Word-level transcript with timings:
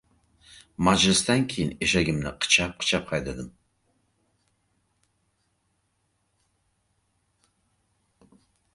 Majlisdan 0.85 1.43
keyin 1.51 1.73
eshagimni 1.87 2.31
qichab-qichab 2.45 3.13
haydadim. 3.13 3.53